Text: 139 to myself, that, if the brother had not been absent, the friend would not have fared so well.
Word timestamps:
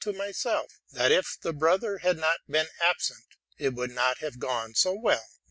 139 0.03 0.15
to 0.17 0.27
myself, 0.27 0.79
that, 0.93 1.11
if 1.11 1.37
the 1.43 1.53
brother 1.53 1.99
had 1.99 2.17
not 2.17 2.39
been 2.49 2.65
absent, 2.83 3.23
the 3.59 3.65
friend 3.65 3.77
would 3.77 3.91
not 3.91 4.17
have 4.17 4.33
fared 4.41 4.75
so 4.75 4.93
well. 4.99 5.27